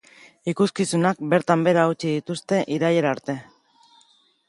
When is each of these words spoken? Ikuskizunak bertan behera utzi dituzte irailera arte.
Ikuskizunak 0.53 1.21
bertan 1.35 1.67
behera 1.69 1.85
utzi 1.93 2.07
dituzte 2.17 2.65
irailera 2.79 3.15
arte. 3.19 3.41